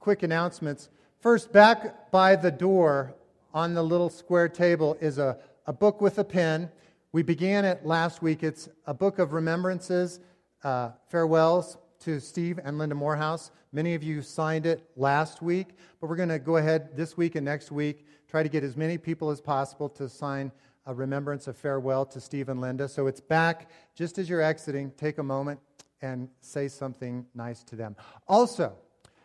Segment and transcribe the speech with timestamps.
[0.00, 0.88] quick announcements.
[1.20, 3.14] First, back by the door
[3.52, 6.70] on the little square table is a, a book with a pen.
[7.12, 8.42] We began it last week.
[8.42, 10.20] It's a book of remembrances,
[10.64, 13.50] uh, farewells to Steve and Linda Morehouse.
[13.72, 15.68] Many of you signed it last week,
[16.00, 18.76] but we're going to go ahead this week and next week, try to get as
[18.76, 20.50] many people as possible to sign
[20.86, 22.88] a remembrance of farewell to Steve and Linda.
[22.88, 24.92] So it's back just as you're exiting.
[24.96, 25.60] Take a moment
[26.00, 27.94] and say something nice to them.
[28.26, 28.72] Also,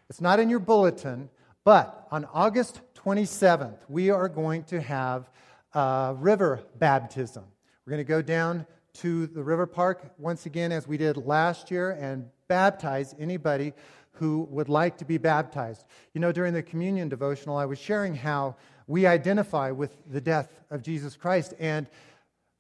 [0.10, 1.30] it's not in your bulletin,
[1.64, 5.30] but on August 27th, we are going to have
[5.74, 7.44] a river baptism.
[7.86, 11.70] We're going to go down to the river park once again, as we did last
[11.72, 13.74] year, and baptize anybody
[14.14, 15.86] who would like to be baptized.
[16.14, 18.56] You know, during the communion devotional, I was sharing how
[18.88, 21.54] we identify with the death of Jesus Christ.
[21.60, 21.88] And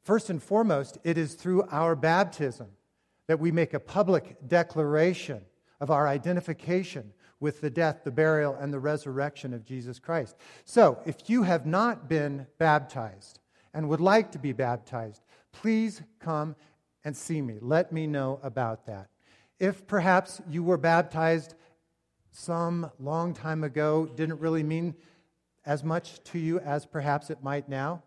[0.03, 2.67] first and foremost, it is through our baptism
[3.27, 5.41] that we make a public declaration
[5.79, 7.13] of our identification
[7.45, 10.35] with the death, the burial, and the resurrection of Jesus Christ.
[10.63, 13.39] So, if you have not been baptized
[13.71, 16.55] and would like to be baptized, please come
[17.03, 17.59] and see me.
[17.61, 19.09] Let me know about that.
[19.59, 21.53] If perhaps you were baptized
[22.31, 24.95] some long time ago, didn't really mean
[25.67, 28.01] as much to you as perhaps it might now,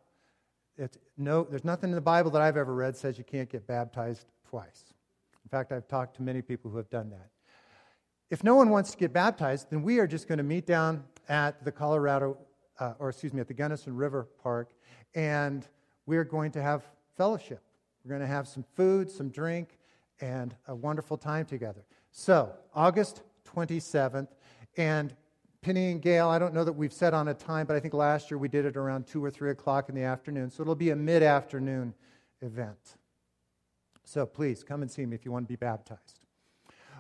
[0.77, 3.69] it's, no, there's nothing in the Bible that I've ever read says you can't get
[3.69, 4.83] baptized twice.
[5.45, 7.31] In fact, I've talked to many people who have done that.
[8.31, 11.05] If no one wants to get baptized, then we are just going to meet down
[11.29, 12.37] at the Colorado,
[12.79, 14.73] uh, or excuse me, at the Gunnison River Park,
[15.15, 15.67] and
[16.05, 16.85] we're going to have
[17.17, 17.63] fellowship.
[18.05, 19.79] We're going to have some food, some drink,
[20.21, 21.85] and a wonderful time together.
[22.11, 23.23] So, August
[23.55, 24.29] 27th,
[24.77, 25.15] and
[25.63, 27.95] Penny and Gail, I don't know that we've set on a time, but I think
[27.95, 30.51] last year we did it around 2 or 3 o'clock in the afternoon.
[30.51, 31.95] So it'll be a mid afternoon
[32.43, 32.97] event.
[34.05, 36.21] So please come and see me if you want to be baptized.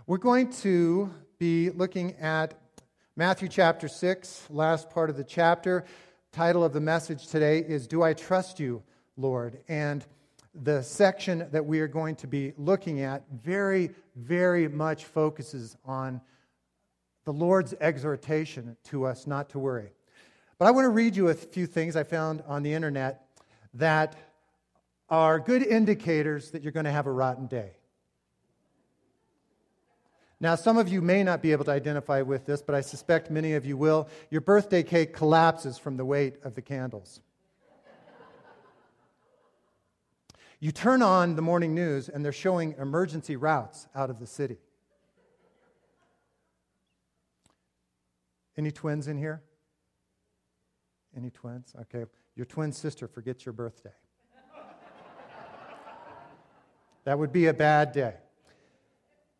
[0.08, 2.54] We're going to be looking at
[3.14, 5.84] Matthew chapter 6, last part of the chapter.
[6.32, 8.82] Title of the message today is Do I Trust You,
[9.18, 9.58] Lord?
[9.68, 10.06] And
[10.54, 16.22] the section that we are going to be looking at very, very much focuses on
[17.26, 19.92] the Lord's exhortation to us not to worry.
[20.58, 23.26] But I want to read you a few things I found on the internet
[23.74, 24.16] that
[25.10, 27.72] are good indicators that you're going to have a rotten day.
[30.40, 33.28] Now, some of you may not be able to identify with this, but I suspect
[33.28, 34.08] many of you will.
[34.30, 37.20] Your birthday cake collapses from the weight of the candles.
[40.60, 44.58] you turn on the morning news, and they're showing emergency routes out of the city.
[48.56, 49.42] Any twins in here?
[51.16, 51.74] Any twins?
[51.80, 52.04] Okay.
[52.36, 53.90] Your twin sister forgets your birthday.
[57.04, 58.14] That would be a bad day.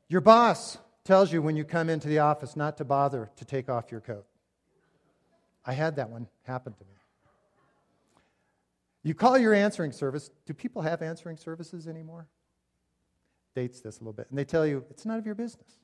[0.09, 3.71] Your boss tells you when you come into the office not to bother to take
[3.71, 4.27] off your coat.
[5.65, 6.91] I had that one happen to me.
[9.03, 10.31] You call your answering service.
[10.45, 12.29] Do people have answering services anymore?
[13.55, 14.27] Dates this a little bit.
[14.29, 15.81] And they tell you it's none of your business.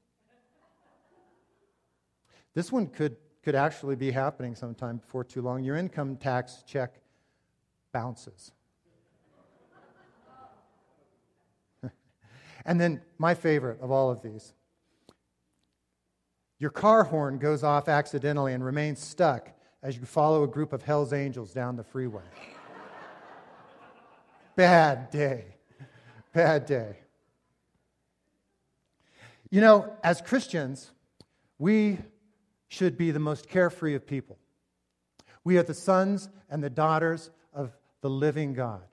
[2.52, 5.64] This one could, could actually be happening sometime before too long.
[5.64, 7.00] Your income tax check
[7.94, 8.52] bounces.
[12.66, 14.52] And then, my favorite of all of these
[16.64, 19.50] your car horn goes off accidentally and remains stuck
[19.82, 22.22] as you follow a group of Hell's Angels down the freeway.
[24.56, 25.44] Bad day.
[26.32, 26.96] Bad day.
[29.50, 30.90] You know, as Christians,
[31.58, 31.98] we
[32.68, 34.38] should be the most carefree of people.
[35.44, 38.84] We are the sons and the daughters of the living God.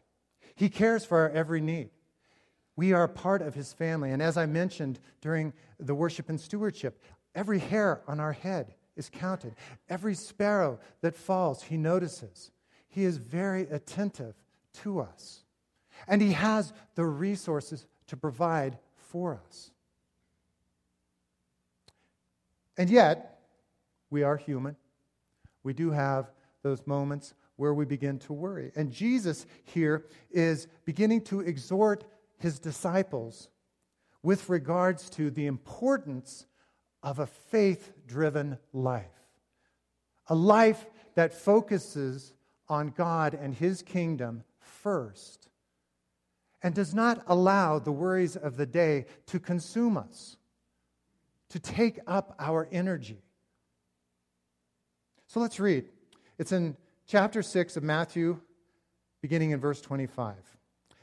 [0.55, 1.91] He cares for our every need.
[2.75, 4.11] We are part of his family.
[4.11, 7.01] And as I mentioned during the worship and stewardship,
[7.35, 9.55] every hair on our head is counted.
[9.89, 12.51] Every sparrow that falls, he notices.
[12.87, 14.35] He is very attentive
[14.81, 15.43] to us.
[16.07, 19.71] And he has the resources to provide for us.
[22.77, 23.39] And yet,
[24.09, 24.75] we are human.
[25.63, 26.31] We do have
[26.63, 28.71] those moments where we begin to worry.
[28.75, 32.05] And Jesus here is beginning to exhort
[32.39, 33.49] his disciples
[34.23, 36.45] with regards to the importance
[37.03, 39.05] of a faith driven life.
[40.27, 42.33] A life that focuses
[42.69, 45.49] on God and his kingdom first
[46.63, 50.37] and does not allow the worries of the day to consume us,
[51.49, 53.21] to take up our energy.
[55.27, 55.85] So let's read.
[56.37, 56.77] It's in
[57.07, 58.39] chapter 6 of Matthew,
[59.21, 60.35] beginning in verse 25.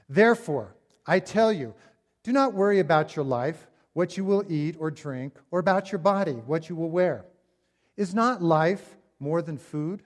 [0.09, 0.75] Therefore,
[1.07, 1.75] I tell you,
[2.23, 3.67] do not worry about your life,
[3.99, 7.25] what you will eat or drink, or about your body, what you will wear.
[7.97, 10.05] Is not life more than food?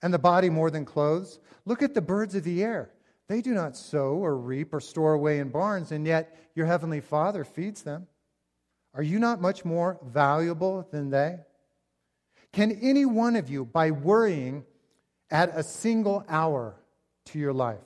[0.00, 1.40] And the body more than clothes?
[1.66, 2.88] Look at the birds of the air.
[3.26, 7.02] They do not sow or reap or store away in barns, and yet your heavenly
[7.02, 8.06] Father feeds them.
[8.94, 11.40] Are you not much more valuable than they?
[12.54, 14.64] Can any one of you, by worrying,
[15.30, 16.76] add a single hour
[17.26, 17.84] to your life?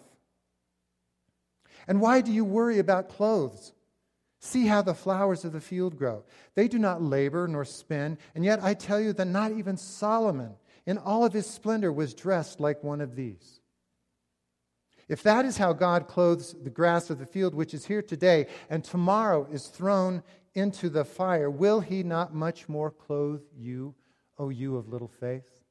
[1.89, 3.73] And why do you worry about clothes?
[4.45, 6.25] See how the flowers of the field grow.
[6.57, 10.57] They do not labor nor spin, and yet I tell you that not even Solomon,
[10.85, 13.61] in all of his splendor, was dressed like one of these.
[15.09, 18.49] If that is how God clothes the grass of the field, which is here today,
[18.69, 20.25] and tomorrow is thrown
[20.55, 23.95] into the fire, will he not much more clothe you,
[24.39, 25.63] O you of little faith?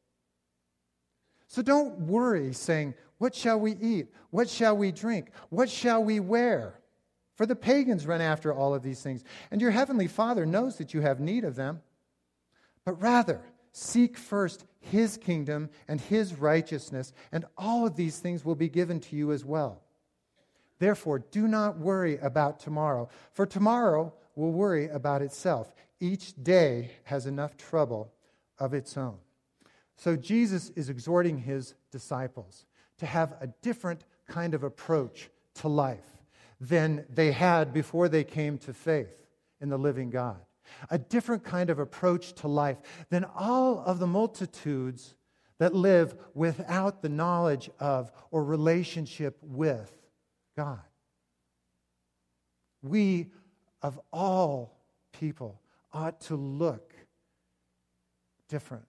[1.48, 4.14] So don't worry, saying, What shall we eat?
[4.30, 5.32] What shall we drink?
[5.50, 6.81] What shall we wear?
[7.42, 10.94] For the pagans run after all of these things, and your heavenly Father knows that
[10.94, 11.82] you have need of them.
[12.86, 13.42] But rather,
[13.72, 19.00] seek first his kingdom and his righteousness, and all of these things will be given
[19.00, 19.82] to you as well.
[20.78, 25.74] Therefore, do not worry about tomorrow, for tomorrow will worry about itself.
[26.00, 28.14] Each day has enough trouble
[28.60, 29.18] of its own.
[29.96, 32.68] So, Jesus is exhorting his disciples
[33.00, 36.21] to have a different kind of approach to life
[36.62, 39.26] than they had before they came to faith
[39.60, 40.38] in the living God.
[40.92, 42.78] A different kind of approach to life
[43.10, 45.16] than all of the multitudes
[45.58, 49.92] that live without the knowledge of or relationship with
[50.56, 50.80] God.
[52.84, 53.32] We,
[53.82, 54.78] of all
[55.14, 55.60] people,
[55.92, 56.94] ought to look
[58.48, 58.86] different.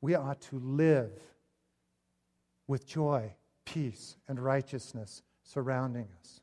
[0.00, 1.10] We ought to live
[2.68, 3.34] with joy,
[3.64, 6.40] peace, and righteousness surrounding us.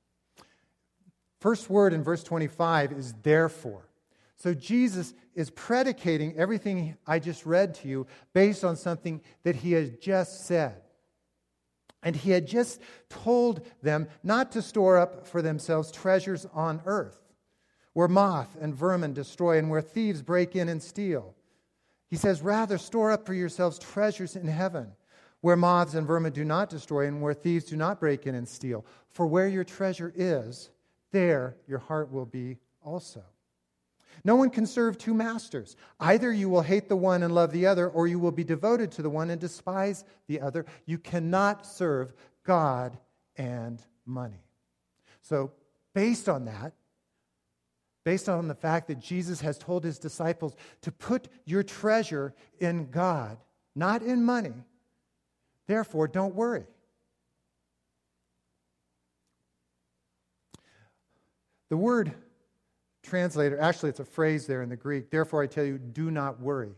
[1.45, 3.88] First word in verse 25 is therefore.
[4.36, 9.74] So Jesus is predicating everything I just read to you based on something that he
[9.74, 10.81] has just said.
[12.01, 17.19] And he had just told them not to store up for themselves treasures on earth,
[17.94, 21.36] where moth and vermin destroy and where thieves break in and steal.
[22.09, 24.94] He says, Rather, store up for yourselves treasures in heaven,
[25.41, 28.50] where moths and vermin do not destroy and where thieves do not break in and
[28.50, 28.83] steal.
[29.12, 30.71] For where your treasure is,
[31.15, 33.23] there your heart will be also.
[34.25, 35.77] No one can serve two masters.
[35.97, 38.91] Either you will hate the one and love the other, or you will be devoted
[38.91, 40.65] to the one and despise the other.
[40.85, 42.13] You cannot serve
[42.44, 42.97] God
[43.38, 44.44] and money.
[45.21, 45.53] So,
[45.94, 46.73] based on that,
[48.03, 52.91] based on the fact that Jesus has told his disciples to put your treasure in
[52.91, 53.38] God,
[53.73, 54.65] not in money,
[55.67, 56.65] therefore, don't worry.
[61.69, 62.13] The word
[63.03, 66.39] translator, actually, it's a phrase there in the Greek, therefore I tell you, do not
[66.39, 66.75] worry,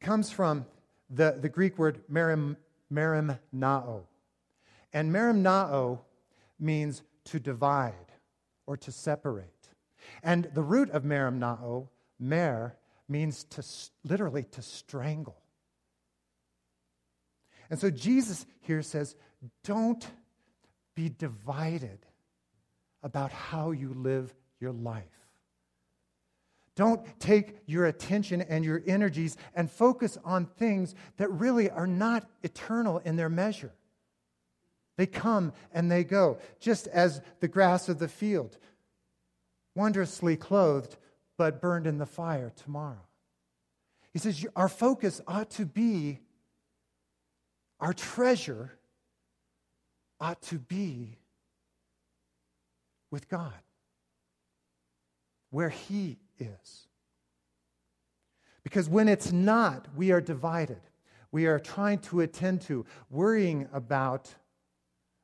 [0.00, 0.66] comes from
[1.10, 2.56] the, the Greek word merim,
[2.92, 4.02] merimnao.
[4.92, 6.00] And merimnao
[6.58, 7.94] means to divide
[8.66, 9.46] or to separate.
[10.22, 11.88] And the root of merimnao,
[12.18, 12.76] mer,
[13.08, 13.64] means to
[14.04, 15.36] literally to strangle.
[17.70, 19.16] And so Jesus here says,
[19.64, 20.06] don't
[20.94, 21.98] be divided
[23.02, 25.04] about how you live your life.
[26.74, 32.26] Don't take your attention and your energies and focus on things that really are not
[32.42, 33.72] eternal in their measure.
[34.96, 38.56] They come and they go, just as the grass of the field,
[39.74, 40.96] wondrously clothed,
[41.36, 43.00] but burned in the fire tomorrow.
[44.12, 46.20] He says, Our focus ought to be,
[47.80, 48.72] our treasure
[50.20, 51.18] ought to be
[53.12, 53.52] with God,
[55.50, 56.88] where He is.
[58.64, 60.80] Because when it's not, we are divided.
[61.30, 64.34] We are trying to attend to, worrying about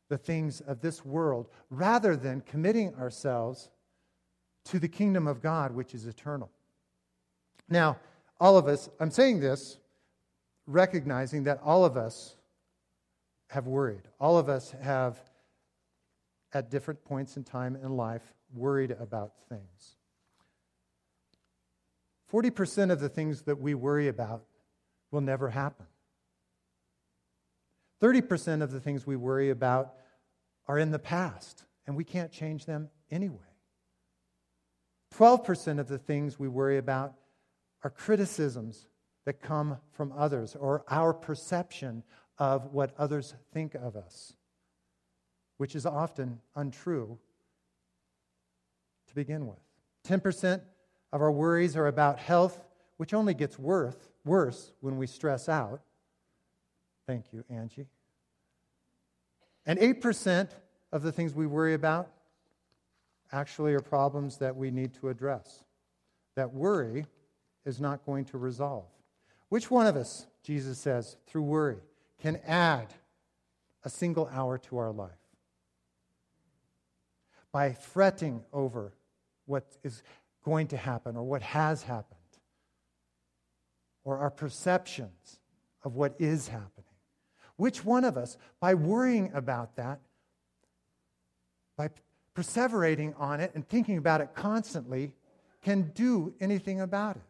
[0.09, 3.71] the things of this world, rather than committing ourselves
[4.66, 6.50] to the kingdom of God, which is eternal.
[7.68, 7.99] Now,
[8.40, 9.78] all of us, I'm saying this
[10.66, 12.37] recognizing that all of us
[13.49, 14.02] have worried.
[14.21, 15.21] All of us have
[16.52, 19.97] at different points in time in life worried about things.
[22.33, 24.45] 40% of the things that we worry about
[25.11, 25.87] will never happen.
[28.02, 29.95] 30% of the things we worry about
[30.67, 33.38] are in the past, and we can't change them anyway.
[35.14, 37.14] 12% of the things we worry about
[37.83, 38.87] are criticisms
[39.25, 42.02] that come from others or our perception
[42.38, 44.35] of what others think of us
[45.59, 47.19] which is often untrue
[49.07, 49.59] to begin with.
[50.09, 50.62] 10%
[51.12, 52.65] of our worries are about health
[52.97, 55.81] which only gets worse, worse when we stress out.
[57.07, 57.87] Thank you, Angie.
[59.65, 60.49] And 8%
[60.93, 62.11] of the things we worry about
[63.33, 65.65] actually are problems that we need to address.
[66.35, 67.07] That worry
[67.65, 68.87] is not going to resolve.
[69.49, 71.79] Which one of us, Jesus says, through worry,
[72.21, 72.88] can add
[73.85, 75.17] a single hour to our life?
[77.59, 78.93] By fretting over
[79.47, 80.05] what is
[80.45, 82.21] going to happen or what has happened,
[84.05, 85.41] or our perceptions
[85.83, 86.95] of what is happening.
[87.57, 89.99] Which one of us, by worrying about that,
[91.77, 91.91] by
[92.37, 95.12] perseverating on it and thinking about it constantly,
[95.61, 97.23] can do anything about it?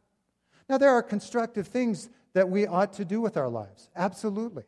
[0.68, 3.88] Now, there are constructive things that we ought to do with our lives.
[3.96, 4.64] Absolutely.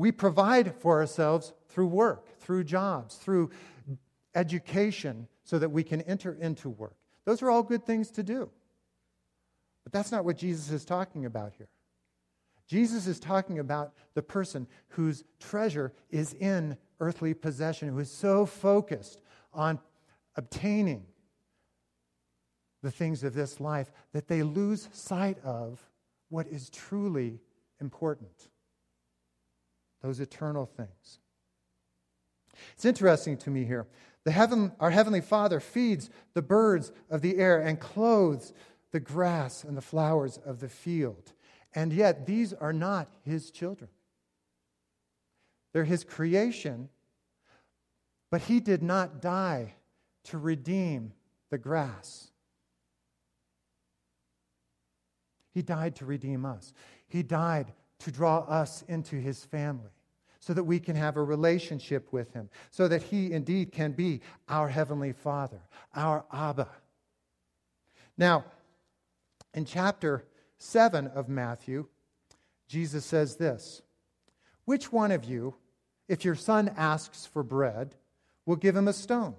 [0.00, 3.50] We provide for ourselves through work, through jobs, through
[4.34, 6.96] education, so that we can enter into work.
[7.26, 8.48] Those are all good things to do.
[9.84, 11.68] But that's not what Jesus is talking about here.
[12.66, 18.46] Jesus is talking about the person whose treasure is in earthly possession, who is so
[18.46, 19.20] focused
[19.52, 19.78] on
[20.34, 21.04] obtaining
[22.82, 25.78] the things of this life that they lose sight of
[26.30, 27.38] what is truly
[27.82, 28.48] important
[30.02, 31.18] those eternal things.
[32.74, 33.86] It's interesting to me here.
[34.24, 38.52] The heaven, our Heavenly Father feeds the birds of the air and clothes
[38.92, 41.32] the grass and the flowers of the field.
[41.74, 43.88] And yet, these are not His children.
[45.72, 46.88] They're His creation,
[48.30, 49.74] but He did not die
[50.24, 51.12] to redeem
[51.50, 52.30] the grass
[55.52, 56.72] He died to redeem us.
[57.08, 59.90] He died to draw us into his family
[60.40, 64.20] so that we can have a relationship with him, so that he indeed can be
[64.48, 65.60] our heavenly Father,
[65.94, 66.68] our Abba.
[68.16, 68.44] Now,
[69.54, 70.24] in chapter
[70.58, 71.86] 7 of Matthew,
[72.68, 73.82] Jesus says this
[74.64, 75.54] Which one of you,
[76.08, 77.94] if your son asks for bread,
[78.46, 79.34] will give him a stone?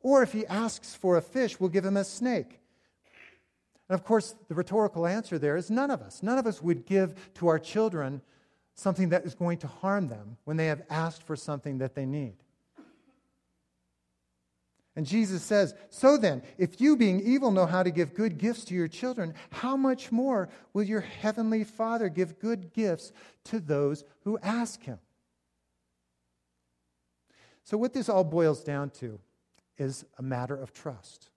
[0.00, 2.58] Or if he asks for a fish, will give him a snake?
[3.92, 6.22] And of course, the rhetorical answer there is none of us.
[6.22, 8.22] None of us would give to our children
[8.74, 12.06] something that is going to harm them when they have asked for something that they
[12.06, 12.36] need.
[14.96, 18.64] And Jesus says, So then, if you, being evil, know how to give good gifts
[18.64, 23.12] to your children, how much more will your heavenly Father give good gifts
[23.44, 25.00] to those who ask him?
[27.62, 29.20] So, what this all boils down to
[29.76, 31.28] is a matter of trust.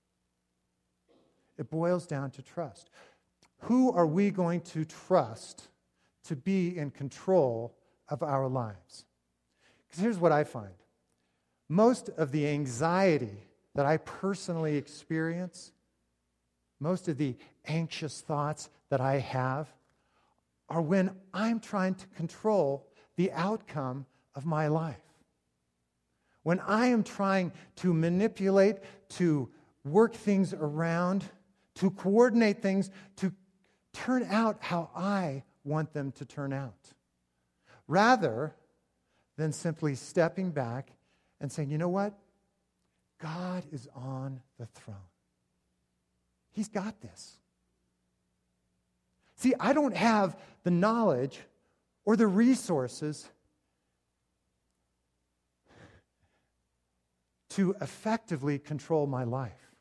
[1.58, 2.90] It boils down to trust.
[3.62, 5.68] Who are we going to trust
[6.26, 7.76] to be in control
[8.10, 9.06] of our lives?
[9.88, 10.74] Because here's what I find
[11.68, 15.72] most of the anxiety that I personally experience,
[16.80, 17.36] most of the
[17.66, 19.68] anxious thoughts that I have,
[20.70, 25.02] are when I'm trying to control the outcome of my life.
[26.44, 28.78] When I am trying to manipulate,
[29.10, 29.50] to
[29.84, 31.24] work things around,
[31.76, 33.34] to coordinate things to
[33.94, 36.94] turn out how I want them to turn out.
[37.88, 38.56] Rather
[39.38, 40.92] than simply stepping back
[41.40, 42.14] and saying, you know what?
[43.22, 44.96] God is on the throne.
[46.52, 47.38] He's got this.
[49.36, 51.40] See, I don't have the knowledge
[52.06, 53.28] or the resources
[57.50, 59.75] to effectively control my life.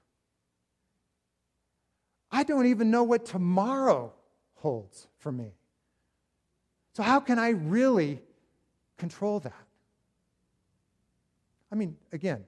[2.35, 4.13] I don't even know what tomorrow
[4.55, 5.53] holds for me.
[6.95, 8.21] So, how can I really
[8.99, 9.67] control that?
[11.71, 12.45] I mean, again,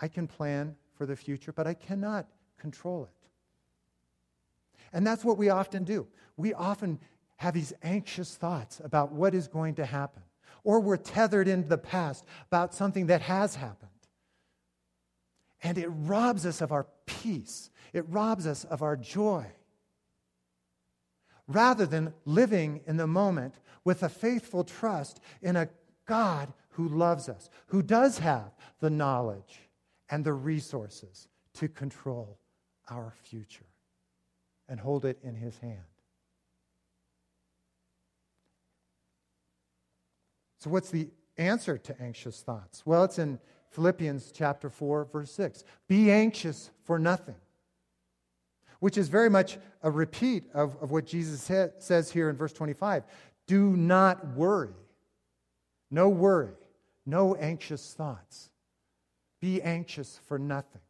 [0.00, 2.28] I can plan for the future, but I cannot
[2.60, 3.28] control it.
[4.92, 6.06] And that's what we often do.
[6.36, 7.00] We often
[7.38, 10.22] have these anxious thoughts about what is going to happen,
[10.62, 13.90] or we're tethered into the past about something that has happened.
[15.62, 19.46] And it robs us of our peace, it robs us of our joy.
[21.48, 25.68] Rather than living in the moment with a faithful trust in a
[26.06, 29.60] God who loves us, who does have the knowledge
[30.10, 32.38] and the resources to control
[32.90, 33.64] our future
[34.68, 35.80] and hold it in his hand.
[40.58, 42.84] So, what's the answer to anxious thoughts?
[42.84, 43.38] Well, it's in
[43.70, 45.64] Philippians chapter 4, verse 6.
[45.88, 47.34] Be anxious for nothing.
[48.80, 52.52] Which is very much a repeat of, of what Jesus sa- says here in verse
[52.52, 53.04] 25.
[53.46, 54.74] Do not worry.
[55.90, 56.54] No worry.
[57.04, 58.50] No anxious thoughts.
[59.40, 60.80] Be anxious for nothing.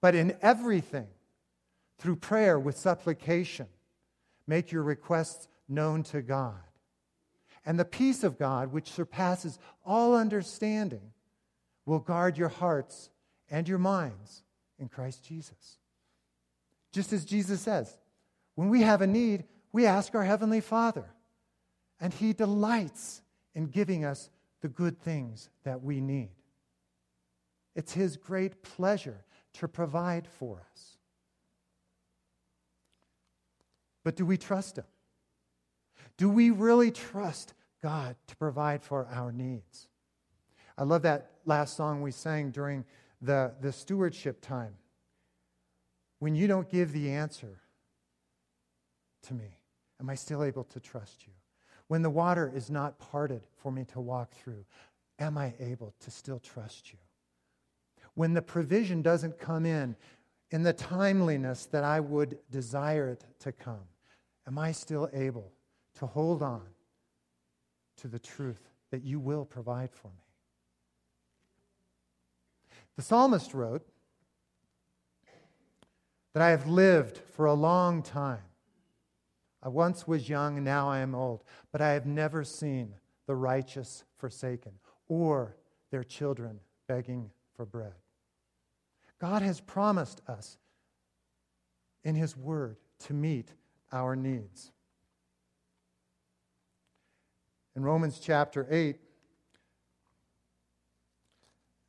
[0.00, 1.06] But in everything,
[1.98, 3.66] through prayer with supplication,
[4.46, 6.60] make your requests known to God.
[7.66, 11.12] And the peace of God, which surpasses all understanding,
[11.86, 13.10] will guard your hearts
[13.50, 14.42] and your minds
[14.78, 15.78] in Christ Jesus.
[16.92, 17.96] Just as Jesus says,
[18.54, 21.06] when we have a need, we ask our Heavenly Father,
[22.00, 23.22] and He delights
[23.54, 26.30] in giving us the good things that we need.
[27.74, 29.24] It's His great pleasure
[29.54, 30.96] to provide for us.
[34.04, 34.84] But do we trust Him?
[36.16, 39.88] Do we really trust God to provide for our needs?
[40.76, 42.84] I love that last song we sang during
[43.20, 44.74] the, the stewardship time.
[46.18, 47.60] When you don't give the answer
[49.24, 49.58] to me,
[50.00, 51.32] am I still able to trust you?
[51.88, 54.64] When the water is not parted for me to walk through,
[55.18, 56.98] am I able to still trust you?
[58.14, 59.96] When the provision doesn't come in
[60.50, 63.86] in the timeliness that I would desire it to come,
[64.46, 65.52] am I still able
[65.96, 66.62] to hold on
[67.98, 70.23] to the truth that you will provide for me?
[72.96, 73.86] The psalmist wrote
[76.32, 78.42] that I have lived for a long time.
[79.62, 82.94] I once was young, and now I am old, but I have never seen
[83.26, 84.72] the righteous forsaken
[85.08, 85.56] or
[85.90, 87.94] their children begging for bread.
[89.18, 90.58] God has promised us
[92.02, 93.54] in His Word to meet
[93.92, 94.70] our needs.
[97.76, 98.96] In Romans chapter 8,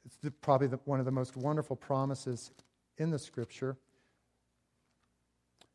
[0.06, 2.52] it's the, probably the, one of the most wonderful promises
[2.98, 3.78] in the scripture.
[5.62, 5.68] It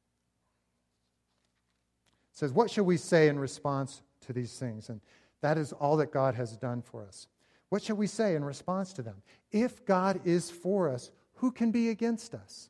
[2.32, 4.88] says, What shall we say in response to these things?
[4.88, 5.00] And
[5.40, 7.26] that is all that God has done for us.
[7.70, 9.22] What shall we say in response to them?
[9.52, 12.68] If God is for us, who can be against us?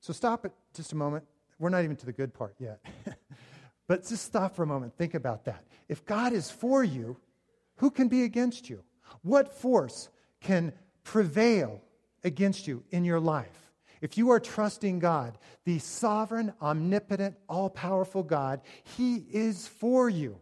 [0.00, 1.24] So stop it just a moment.
[1.58, 2.80] We're not even to the good part yet.
[3.88, 4.96] but just stop for a moment.
[4.96, 5.64] Think about that.
[5.88, 7.16] If God is for you,
[7.76, 8.82] who can be against you?
[9.22, 10.08] What force
[10.40, 10.72] can
[11.04, 11.80] prevail
[12.24, 13.72] against you in your life?
[14.00, 18.60] If you are trusting God, the sovereign, omnipotent, all powerful God,
[18.96, 20.40] He is for you.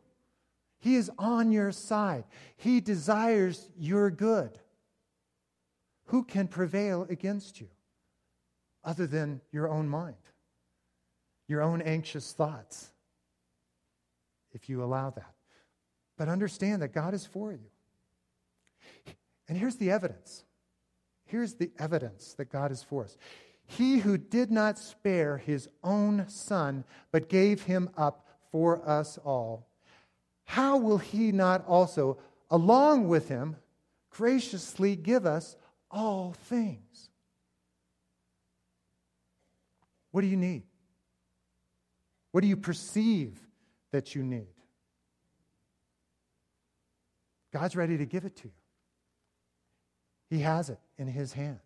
[0.78, 2.24] He is on your side.
[2.56, 4.58] He desires your good.
[6.06, 7.68] Who can prevail against you
[8.84, 10.14] other than your own mind,
[11.48, 12.90] your own anxious thoughts,
[14.52, 15.34] if you allow that?
[16.16, 17.70] But understand that God is for you.
[19.48, 20.44] And here's the evidence.
[21.24, 23.16] Here's the evidence that God is for us.
[23.66, 29.66] He who did not spare his own son, but gave him up for us all,
[30.44, 32.18] how will he not also,
[32.50, 33.56] along with him,
[34.10, 35.56] graciously give us
[35.90, 37.10] all things?
[40.12, 40.62] What do you need?
[42.30, 43.38] What do you perceive
[43.90, 44.46] that you need?
[47.52, 48.54] God's ready to give it to you.
[50.28, 51.60] He has it in His hand.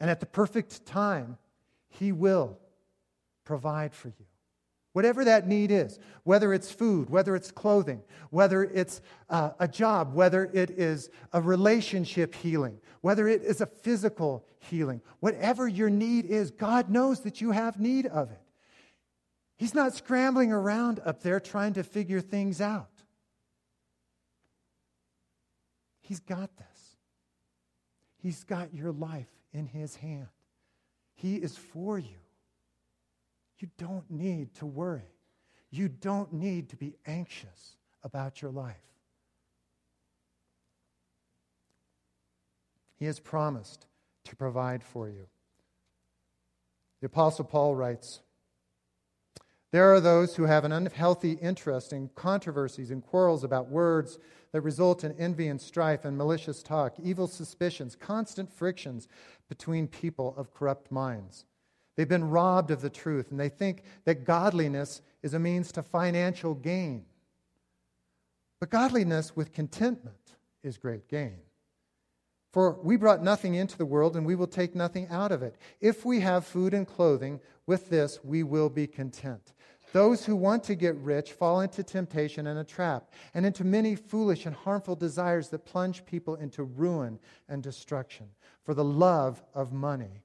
[0.00, 1.38] And at the perfect time,
[1.88, 2.58] He will
[3.44, 4.26] provide for you.
[4.92, 10.14] Whatever that need is, whether it's food, whether it's clothing, whether it's uh, a job,
[10.14, 16.26] whether it is a relationship healing, whether it is a physical healing, whatever your need
[16.26, 18.40] is, God knows that you have need of it.
[19.56, 22.88] He's not scrambling around up there trying to figure things out.
[26.02, 26.66] He's got this.
[28.24, 30.28] He's got your life in His hand.
[31.14, 32.16] He is for you.
[33.58, 35.12] You don't need to worry.
[35.70, 38.80] You don't need to be anxious about your life.
[42.96, 43.84] He has promised
[44.24, 45.26] to provide for you.
[47.02, 48.20] The Apostle Paul writes
[49.70, 54.18] There are those who have an unhealthy interest in controversies and quarrels about words
[54.54, 59.08] that result in envy and strife and malicious talk, evil suspicions, constant frictions
[59.48, 61.44] between people of corrupt minds.
[61.96, 65.82] They've been robbed of the truth, and they think that godliness is a means to
[65.82, 67.04] financial gain.
[68.60, 71.38] But godliness with contentment is great gain.
[72.52, 75.56] For we brought nothing into the world, and we will take nothing out of it.
[75.80, 79.52] If we have food and clothing, with this we will be content.
[79.94, 83.94] Those who want to get rich fall into temptation and a trap, and into many
[83.94, 88.26] foolish and harmful desires that plunge people into ruin and destruction.
[88.64, 90.24] For the love of money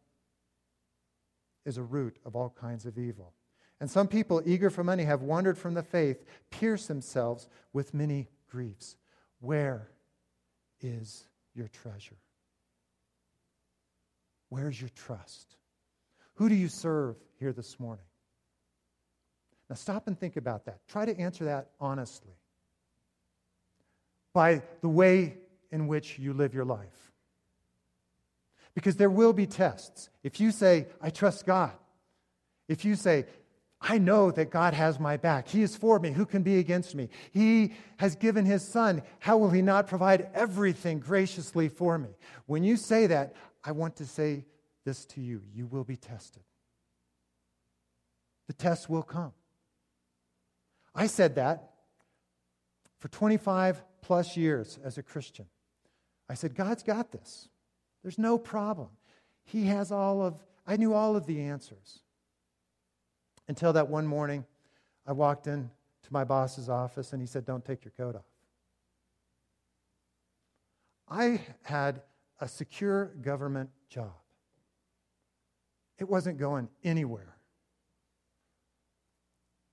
[1.68, 3.36] is a root of all kinds of evil.
[3.80, 8.28] And some people, eager for money, have wandered from the faith, pierced themselves with many
[8.50, 8.96] griefs.
[9.40, 9.92] Where
[10.82, 12.18] is your treasure?
[14.50, 15.58] Where's your trust?
[16.38, 18.09] Who do you serve here this morning?
[19.70, 20.80] Now, stop and think about that.
[20.88, 22.34] Try to answer that honestly
[24.34, 25.36] by the way
[25.72, 27.12] in which you live your life.
[28.74, 30.10] Because there will be tests.
[30.24, 31.72] If you say, I trust God,
[32.68, 33.26] if you say,
[33.82, 35.48] I know that God has my back.
[35.48, 36.12] He is for me.
[36.12, 37.08] Who can be against me?
[37.32, 39.02] He has given his son.
[39.20, 42.10] How will he not provide everything graciously for me?
[42.46, 44.46] When you say that, I want to say
[44.86, 46.44] this to you you will be tested.
[48.48, 49.32] The test will come.
[50.96, 51.72] I said that
[53.00, 55.46] for 25 plus years as a Christian.
[56.30, 57.50] I said, God's got this.
[58.04, 58.90] There's no problem.
[59.44, 62.00] He has all of, I knew all of the answers.
[63.48, 64.46] Until that one morning,
[65.08, 65.72] I walked in
[66.04, 68.26] to my boss's office and he said, Don't take your coat off.
[71.10, 72.04] I had
[72.40, 74.14] a secure government job,
[75.98, 77.36] it wasn't going anywhere.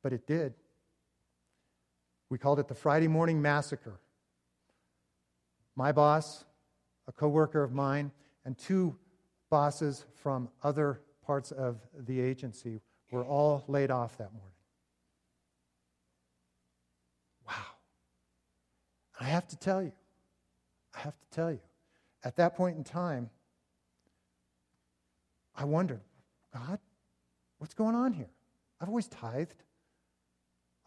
[0.02, 0.54] But it did.
[2.28, 4.00] We called it the Friday Morning Massacre.
[5.76, 6.44] My boss,
[7.06, 8.10] a coworker of mine,
[8.44, 8.96] and two
[9.50, 14.50] bosses from other parts of the agency were all laid off that morning.
[17.46, 17.54] Wow.
[19.20, 19.92] I have to tell you,
[20.94, 21.60] I have to tell you,
[22.24, 23.30] at that point in time,
[25.54, 26.00] I wondered,
[26.52, 26.80] God,
[27.58, 28.30] what's going on here?
[28.80, 29.62] I've always tithed.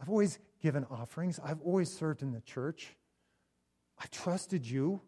[0.02, 1.40] I've always given offerings.
[1.44, 2.96] I've always served in the church.
[3.98, 5.02] I trusted you.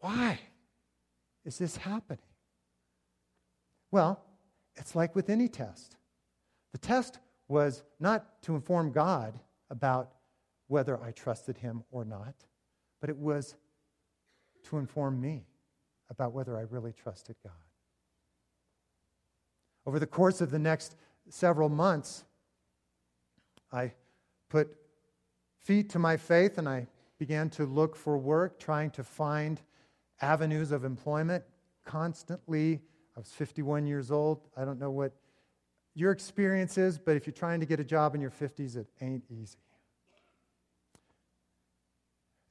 [0.00, 0.38] Why
[1.44, 2.20] is this happening?
[3.90, 4.22] Well,
[4.74, 5.96] it's like with any test.
[6.72, 9.38] The test was not to inform God
[9.70, 10.12] about
[10.68, 12.34] whether I trusted him or not,
[13.00, 13.56] but it was
[14.64, 15.46] to inform me
[16.10, 17.52] about whether I really trusted God.
[19.86, 20.96] Over the course of the next
[21.28, 22.24] several months,
[23.76, 23.92] I
[24.48, 24.74] put
[25.60, 26.86] feet to my faith and I
[27.18, 29.60] began to look for work, trying to find
[30.20, 31.44] avenues of employment,
[31.84, 32.80] constantly
[33.16, 34.40] I was 51 years old.
[34.56, 35.12] I don't know what
[35.94, 38.86] your experience is, but if you're trying to get a job in your 50s, it
[39.00, 39.58] ain't easy.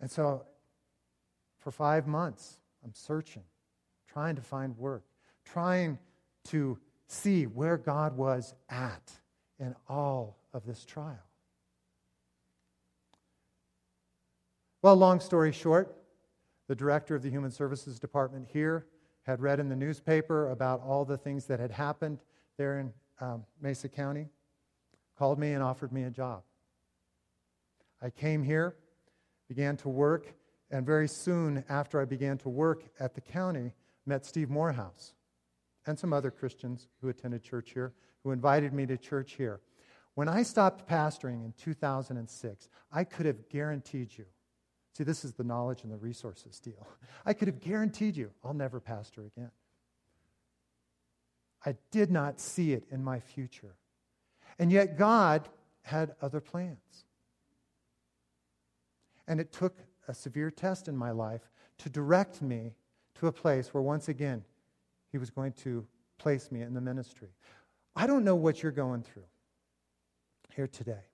[0.01, 0.43] And so
[1.59, 3.43] for five months, I'm searching,
[4.07, 5.03] trying to find work,
[5.43, 5.99] trying
[6.45, 9.11] to see where God was at
[9.59, 11.23] in all of this trial.
[14.81, 15.95] Well, long story short,
[16.67, 18.85] the director of the Human Services Department here
[19.23, 22.19] had read in the newspaper about all the things that had happened
[22.57, 24.27] there in um, Mesa County,
[25.17, 26.43] called me and offered me a job.
[28.01, 28.75] I came here,
[29.47, 30.35] began to work,
[30.69, 33.73] and very soon after I began to work at the county,
[34.05, 35.14] met Steve Morehouse
[35.85, 37.93] and some other Christians who attended church here,
[38.23, 39.59] who invited me to church here.
[40.15, 44.25] When I stopped pastoring in 2006, I could have guaranteed you
[44.95, 46.87] See, this is the knowledge and the resources deal.
[47.25, 49.51] I could have guaranteed you I'll never pastor again.
[51.65, 53.75] I did not see it in my future.
[54.57, 55.49] And yet, God
[55.81, 57.05] had other plans.
[59.27, 59.75] And it took
[60.07, 62.75] a severe test in my life to direct me
[63.15, 64.45] to a place where, once again,
[65.15, 67.29] He was going to place me in the ministry.
[67.95, 69.23] I don't know what you're going through
[70.53, 71.05] here today.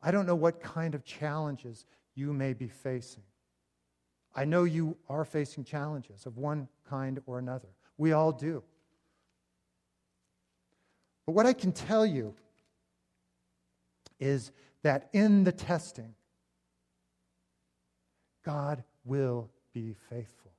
[0.00, 3.24] I don't know what kind of challenges you may be facing.
[4.36, 7.66] I know you are facing challenges of one kind or another.
[7.98, 8.62] We all do.
[11.26, 12.36] But what I can tell you
[14.20, 14.52] is
[14.84, 16.14] that in the testing,
[18.44, 20.52] God will be faithful.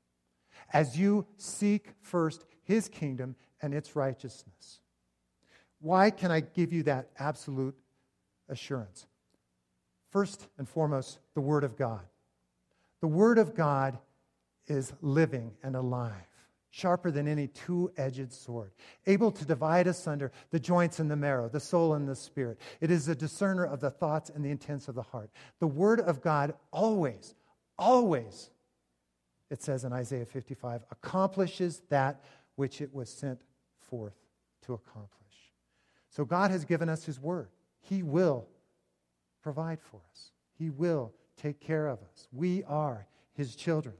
[0.73, 4.80] As you seek first his kingdom and its righteousness.
[5.80, 7.75] Why can I give you that absolute
[8.49, 9.06] assurance?
[10.12, 12.01] First and foremost, the Word of God.
[13.01, 13.97] The Word of God
[14.67, 16.13] is living and alive,
[16.69, 18.71] sharper than any two edged sword,
[19.06, 22.60] able to divide asunder the joints and the marrow, the soul and the spirit.
[22.82, 25.30] It is a discerner of the thoughts and the intents of the heart.
[25.60, 27.36] The Word of God always,
[27.78, 28.49] always,
[29.51, 32.23] it says in Isaiah 55, accomplishes that
[32.55, 33.41] which it was sent
[33.79, 34.15] forth
[34.65, 35.09] to accomplish.
[36.09, 37.49] So God has given us His Word.
[37.81, 38.47] He will
[39.41, 42.27] provide for us, He will take care of us.
[42.31, 43.95] We are His children.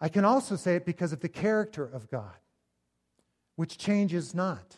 [0.00, 2.34] I can also say it because of the character of God,
[3.56, 4.76] which changes not.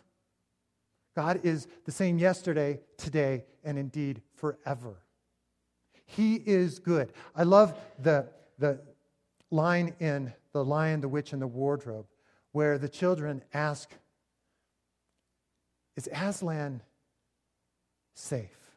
[1.17, 5.03] God is the same yesterday, today, and indeed forever.
[6.05, 7.13] He is good.
[7.35, 8.29] I love the,
[8.59, 8.81] the
[9.51, 12.07] line in The Lion, the Witch, and the Wardrobe,
[12.57, 13.91] where the children ask,
[15.95, 16.81] Is Aslan
[18.15, 18.73] safe?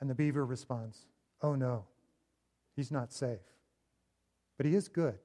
[0.00, 0.98] And the beaver responds,
[1.42, 1.84] Oh no,
[2.74, 3.44] he's not safe.
[4.56, 5.18] But he is good.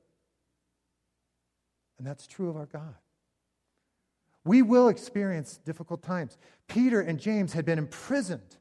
[1.98, 2.96] And that's true of our God.
[4.44, 6.38] We will experience difficult times.
[6.68, 8.58] Peter and James had been imprisoned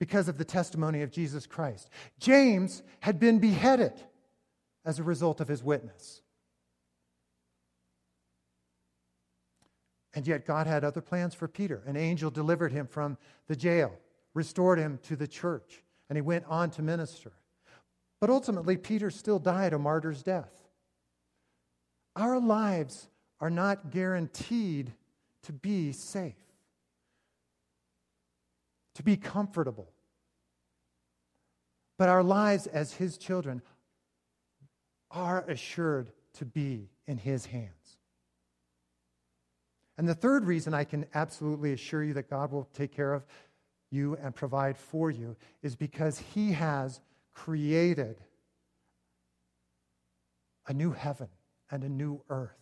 [0.00, 1.88] because of the testimony of Jesus Christ.
[2.18, 3.92] James had been beheaded
[4.84, 6.20] as a result of his witness.
[10.14, 11.82] And yet, God had other plans for Peter.
[11.86, 13.16] An angel delivered him from
[13.48, 13.92] the jail,
[14.34, 17.32] restored him to the church, and he went on to minister.
[18.20, 20.52] But ultimately, Peter still died a martyr's death.
[22.14, 23.08] Our lives
[23.40, 24.92] are not guaranteed
[25.44, 26.36] to be safe,
[28.94, 29.88] to be comfortable.
[31.98, 33.62] But our lives as His children
[35.10, 37.98] are assured to be in His hands.
[39.98, 43.24] And the third reason I can absolutely assure you that God will take care of
[43.90, 47.00] you and provide for you is because He has
[47.34, 48.16] created
[50.66, 51.28] a new heaven
[51.70, 52.56] and a new earth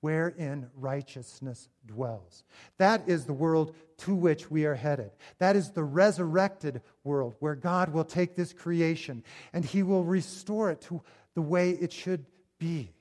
[0.00, 2.44] wherein righteousness dwells.
[2.76, 5.12] That is the world to which we are headed.
[5.38, 10.70] That is the resurrected world where God will take this creation and he will restore
[10.70, 11.00] it to
[11.34, 12.26] the way it should
[12.58, 12.92] be.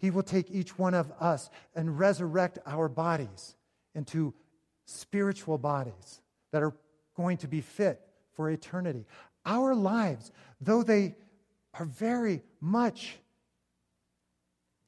[0.00, 3.54] He will take each one of us and resurrect our bodies
[3.94, 4.32] into
[4.86, 6.74] spiritual bodies that are
[7.16, 8.00] going to be fit
[8.32, 9.04] for eternity.
[9.44, 11.16] Our lives, though they
[11.74, 13.18] are very much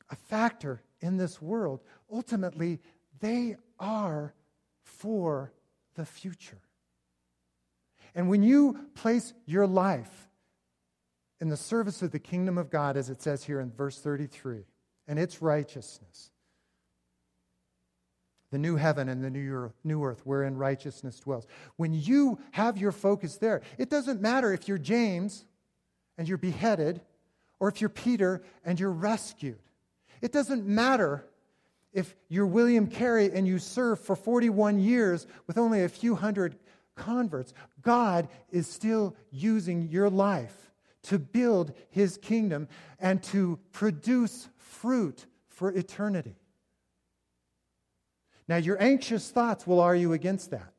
[0.09, 2.81] a factor in this world, ultimately,
[3.21, 4.33] they are
[4.83, 5.53] for
[5.95, 6.61] the future.
[8.15, 10.31] And when you place your life
[11.39, 14.65] in the service of the kingdom of God, as it says here in verse 33,
[15.09, 16.31] and its righteousness,
[18.51, 19.31] the new heaven and the
[19.85, 21.47] new earth wherein righteousness dwells.
[21.77, 25.45] When you have your focus there, it doesn't matter if you're James
[26.19, 27.01] and you're beheaded
[27.61, 29.59] or if you're Peter and you're rescued.
[30.21, 31.25] It doesn't matter
[31.93, 36.57] if you're William Carey and you serve for 41 years with only a few hundred
[36.95, 37.53] converts.
[37.81, 40.72] God is still using your life
[41.05, 46.37] to build his kingdom and to produce fruit for eternity.
[48.49, 50.73] Now, your anxious thoughts will argue against that.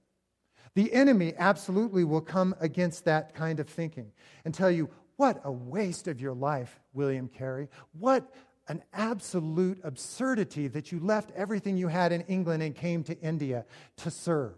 [0.76, 4.12] The enemy absolutely will come against that kind of thinking
[4.44, 7.70] and tell you, what a waste of your life, William Carey.
[8.00, 8.34] What
[8.68, 13.66] an absolute absurdity that you left everything you had in England and came to India
[13.98, 14.56] to serve,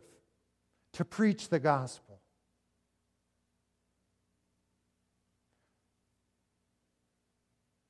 [0.93, 2.04] to preach the gospel.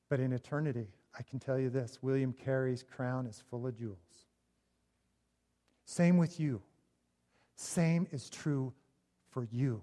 [0.09, 0.87] But in eternity,
[1.17, 3.97] I can tell you this William Carey's crown is full of jewels.
[5.85, 6.61] Same with you.
[7.55, 8.73] Same is true
[9.29, 9.81] for you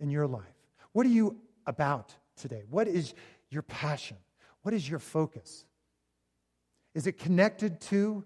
[0.00, 0.42] in your life.
[0.92, 2.64] What are you about today?
[2.68, 3.14] What is
[3.50, 4.16] your passion?
[4.62, 5.64] What is your focus?
[6.94, 8.24] Is it connected to,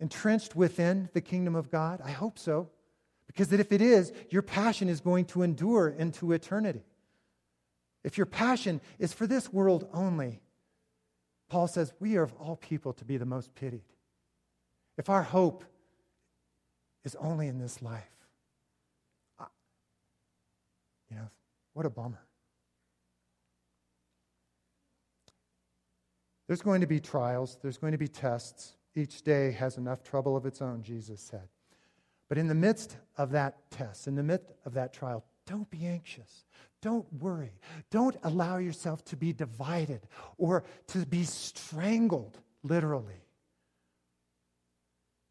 [0.00, 2.00] entrenched within the kingdom of God?
[2.04, 2.70] I hope so.
[3.26, 6.82] Because that if it is, your passion is going to endure into eternity.
[8.04, 10.42] If your passion is for this world only,
[11.48, 13.82] Paul says, we are of all people to be the most pitied.
[14.98, 15.64] If our hope
[17.04, 18.04] is only in this life,
[21.10, 21.28] you know,
[21.72, 22.20] what a bummer.
[26.46, 28.76] There's going to be trials, there's going to be tests.
[28.94, 31.48] Each day has enough trouble of its own, Jesus said.
[32.28, 35.86] But in the midst of that test, in the midst of that trial, don't be
[35.86, 36.44] anxious.
[36.84, 37.50] Don't worry.
[37.90, 40.02] Don't allow yourself to be divided
[40.36, 43.24] or to be strangled, literally,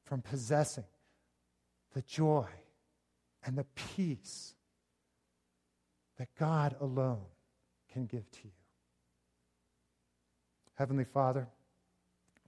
[0.04, 0.88] from possessing
[1.94, 2.48] the joy
[3.46, 4.56] and the peace
[6.18, 7.22] that God alone
[7.92, 8.52] can give to you.
[10.74, 11.48] Heavenly Father,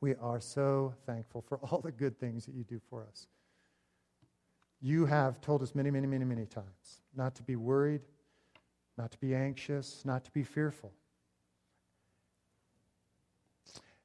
[0.01, 3.27] we are so thankful for all the good things that you do for us.
[4.81, 8.01] You have told us many, many, many, many times not to be worried,
[8.97, 10.93] not to be anxious, not to be fearful.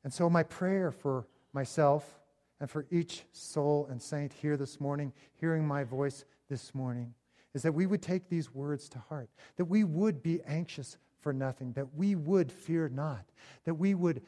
[0.02, 2.20] And so, my prayer for myself
[2.60, 7.14] and for each soul and saint here this morning, hearing my voice this morning,
[7.54, 11.32] is that we would take these words to heart, that we would be anxious for
[11.32, 13.24] nothing, that we would fear not,
[13.64, 14.22] that we would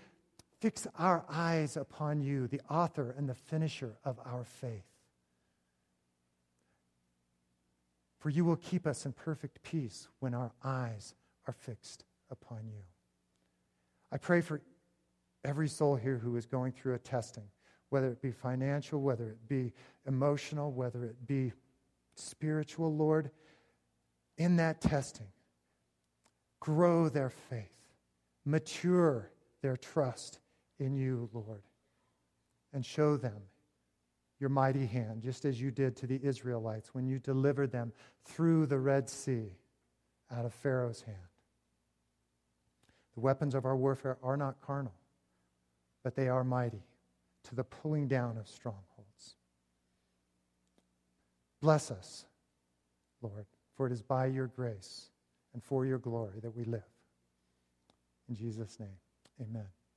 [0.60, 4.91] fix our eyes upon you, the author and the finisher of our faith.
[8.22, 11.16] For you will keep us in perfect peace when our eyes
[11.48, 12.84] are fixed upon you.
[14.12, 14.60] I pray for
[15.44, 17.48] every soul here who is going through a testing,
[17.88, 19.72] whether it be financial, whether it be
[20.06, 21.52] emotional, whether it be
[22.14, 23.32] spiritual, Lord,
[24.38, 25.32] in that testing,
[26.60, 27.74] grow their faith,
[28.44, 29.32] mature
[29.62, 30.38] their trust
[30.78, 31.62] in you, Lord,
[32.72, 33.42] and show them
[34.42, 37.92] your mighty hand, just as you did to the Israelites when you delivered them
[38.24, 39.56] through the Red Sea
[40.36, 41.16] out of Pharaoh's hand.
[43.14, 44.94] The weapons of our warfare are not carnal,
[46.02, 46.82] but they are mighty
[47.44, 49.36] to the pulling down of strongholds.
[51.60, 52.24] Bless us,
[53.20, 55.10] Lord, for it is by your grace
[55.54, 56.82] and for your glory that we live.
[58.28, 58.98] In Jesus' name,
[59.40, 59.66] amen.